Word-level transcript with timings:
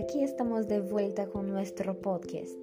aquí 0.00 0.24
estamos 0.24 0.66
de 0.66 0.80
vuelta 0.80 1.26
con 1.26 1.50
nuestro 1.50 1.94
podcast. 2.00 2.56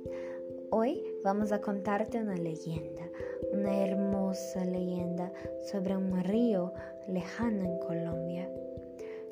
Hoy 0.72 1.04
vamos 1.24 1.52
a 1.52 1.62
contarte 1.62 2.20
una 2.20 2.36
leyenda, 2.36 3.08
una 3.54 3.86
hermosa 3.86 4.66
leyenda 4.66 5.32
sobre 5.62 5.96
un 5.96 6.24
río 6.24 6.74
lejano 7.08 7.64
en 7.64 7.78
Colombia. 7.78 8.50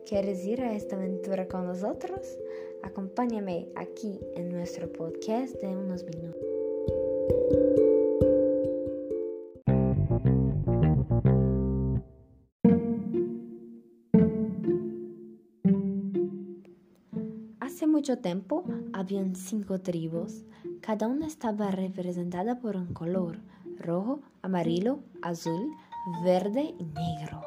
¿Quieres 0.05 0.45
ir 0.45 0.61
a 0.61 0.75
esta 0.75 0.95
aventura 0.95 1.47
con 1.47 1.65
nosotros? 1.65 2.37
Acompáñame 2.83 3.69
aquí 3.73 4.19
en 4.35 4.49
nuestro 4.49 4.87
podcast 4.87 5.55
de 5.55 5.75
unos 5.75 6.03
minutos. 6.03 6.45
Hace 17.65 17.87
mucho 17.87 18.19
tiempo 18.19 18.63
habían 18.93 19.35
cinco 19.35 19.81
tribus. 19.81 20.43
Cada 20.81 21.07
una 21.07 21.25
estaba 21.25 21.71
representada 21.71 22.59
por 22.59 22.77
un 22.77 22.93
color, 22.93 23.39
rojo, 23.79 24.19
amarillo, 24.43 24.99
azul, 25.23 25.71
verde 26.23 26.75
y 26.77 26.83
negro. 26.83 27.41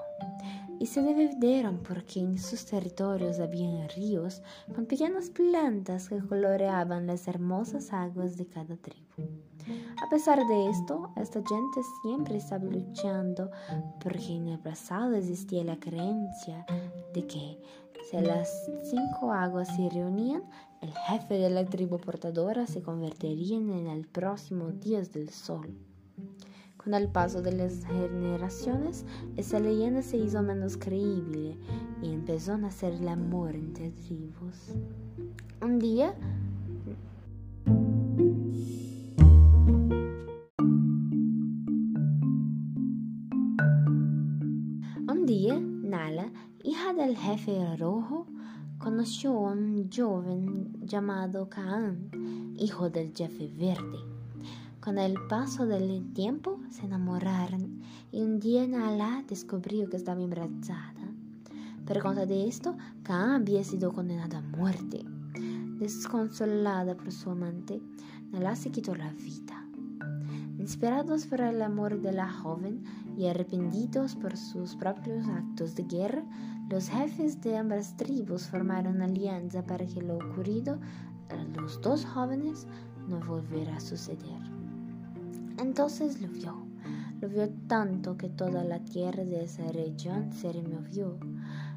Y 0.81 0.87
se 0.87 1.05
dividieron 1.05 1.79
porque 1.87 2.19
en 2.19 2.37
sus 2.37 2.67
territorios 2.67 3.39
había 3.39 3.87
ríos 3.95 4.43
con 4.75 4.87
pequeñas 4.87 5.31
plantas 5.31 6.09
que 6.09 6.19
coloreaban 6.19 7.07
las 7.07 7.29
hermosas 7.29 7.93
aguas 7.93 8.37
de 8.37 8.47
cada 8.47 8.77
tribu. 8.77 9.07
A 10.03 10.09
pesar 10.09 10.45
de 10.45 10.71
esto, 10.71 11.13
esta 11.17 11.41
gente 11.41 11.81
siempre 12.03 12.39
estaba 12.39 12.65
luchando 12.65 13.53
porque 14.03 14.35
en 14.35 14.49
el 14.49 14.59
pasado 14.59 15.15
existía 15.15 15.63
la 15.63 15.79
creencia 15.79 16.67
de 17.15 17.25
que 17.27 17.61
si 18.11 18.17
las 18.19 18.71
cinco 18.85 19.33
aguas 19.33 19.69
se 19.77 19.91
reunían, 19.91 20.43
el 20.81 20.91
jefe 20.95 21.35
de 21.35 21.51
la 21.51 21.67
tribu 21.67 21.99
portadora 21.99 22.67
se 22.67 22.81
convertiría 22.81 23.59
en 23.59 23.87
el 23.87 24.07
próximo 24.07 24.71
dios 24.71 25.13
del 25.13 25.29
sol. 25.29 25.77
Con 26.79 26.95
el 26.95 27.09
paso 27.09 27.43
de 27.43 27.53
las 27.53 27.85
generaciones, 27.85 29.05
esa 29.37 29.61
leyenda 29.61 30.01
se 30.01 30.17
hizo 30.17 30.43
menos 30.43 30.79
creíble 30.79 31.59
y 32.01 32.15
empezó 32.15 32.55
a 32.55 32.59
nacer 32.59 32.95
el 32.95 33.09
amor 33.09 33.55
entre 33.55 33.91
tribus. 33.91 34.73
Un 35.61 35.79
día, 35.79 36.15
un 45.09 45.27
día, 45.27 45.61
Nala 45.89 46.31
hija 46.63 46.93
del 46.93 47.17
jefe 47.17 47.75
rojo, 47.79 48.27
conoció 48.77 49.31
a 49.31 49.53
un 49.53 49.89
joven 49.91 50.87
llamado 50.87 51.49
Caán, 51.49 52.11
hijo 52.59 52.91
del 52.91 53.15
jefe 53.17 53.49
verde. 53.57 53.99
Con 54.81 54.99
el 54.99 55.15
paso 55.31 55.65
del 55.65 56.13
tiempo 56.13 56.61
se 56.69 56.85
enamoraron 56.85 57.81
y 58.13 58.21
un 58.21 58.39
día 58.39 58.67
Nala 58.67 59.25
descubrió 59.27 59.89
que 59.89 59.97
estaba 59.97 60.21
embarazada. 60.21 61.09
Por 61.87 62.03
causa 62.03 62.27
de 62.27 62.47
esto, 62.47 62.77
Caán 63.03 63.41
había 63.41 63.65
sido 63.65 63.91
condenada 63.91 64.41
a 64.41 64.43
muerte. 64.43 65.07
Desconsolada 65.79 66.99
por 66.99 67.11
su 67.13 67.31
amante, 67.31 67.81
Nala 68.31 68.57
se 68.57 68.71
quitó 68.71 68.95
la 68.95 69.11
vida. 69.15 69.68
Inspirados 70.69 71.25
por 71.25 71.41
el 71.41 71.63
amor 71.63 72.03
de 72.03 72.13
la 72.13 72.31
joven 72.31 72.85
y 73.17 73.27
arrepentidos 73.27 74.15
por 74.15 74.37
sus 74.37 74.77
propios 74.77 75.27
actos 75.27 75.75
de 75.75 75.85
guerra, 75.85 76.23
los 76.69 76.91
jefes 76.91 77.41
de 77.41 77.57
ambas 77.57 77.97
tribus 77.97 78.49
formaron 78.49 79.01
alianza 79.01 79.65
para 79.65 79.87
que 79.87 80.03
lo 80.03 80.17
ocurrido 80.17 80.79
a 81.31 81.59
los 81.59 81.81
dos 81.81 82.05
jóvenes 82.05 82.67
no 83.09 83.19
volviera 83.21 83.77
a 83.77 83.81
suceder. 83.81 84.43
Entonces 85.59 86.21
lo 86.21 86.29
vio, 86.29 86.55
lo 87.23 87.31
vio 87.31 87.49
tanto 87.67 88.19
que 88.19 88.29
toda 88.29 88.63
la 88.63 88.81
tierra 88.81 89.25
de 89.25 89.45
esa 89.45 89.73
región 89.73 90.31
se 90.35 90.53
removió. 90.53 91.19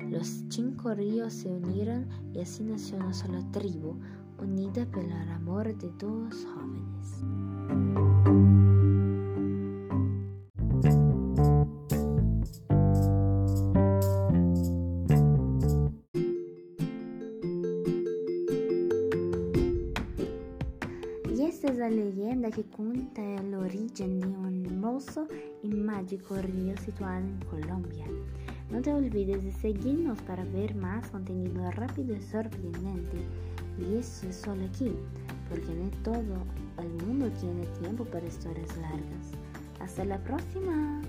Los 0.10 0.28
cinco 0.50 0.94
ríos 0.94 1.32
se 1.32 1.48
unieron 1.48 2.10
y 2.34 2.42
así 2.42 2.66
nació 2.66 2.98
una 2.98 3.14
sola 3.14 3.42
tribu, 3.54 3.96
unida 4.38 4.86
por 4.88 5.06
el 5.06 5.32
amor 5.32 5.74
de 5.78 5.90
dos 5.98 6.46
jóvenes. 6.46 8.21
Y 21.62 21.64
esta 21.64 21.74
es 21.74 21.80
la 21.80 21.90
leyenda 21.92 22.50
que 22.50 22.64
cuenta 22.64 23.22
el 23.22 23.54
origen 23.54 24.20
de 24.20 24.28
un 24.28 24.66
hermoso 24.66 25.28
y 25.62 25.68
mágico 25.68 26.36
río 26.38 26.76
situado 26.78 27.20
en 27.20 27.40
Colombia. 27.52 28.08
No 28.72 28.82
te 28.82 28.92
olvides 28.92 29.44
de 29.44 29.52
seguirnos 29.52 30.20
para 30.24 30.44
ver 30.46 30.74
más 30.74 31.08
contenido 31.12 31.70
rápido 31.70 32.16
y 32.16 32.22
sorprendente. 32.22 33.18
Y 33.78 33.96
eso 33.96 34.28
es 34.28 34.38
solo 34.38 34.66
aquí, 34.66 34.92
porque 35.50 35.72
no 35.76 35.92
todo 36.04 36.44
el 36.80 37.06
mundo 37.06 37.30
tiene 37.40 37.68
tiempo 37.80 38.06
para 38.06 38.26
historias 38.26 38.76
largas. 38.78 39.32
Hasta 39.80 40.04
la 40.04 40.18
próxima. 40.24 41.00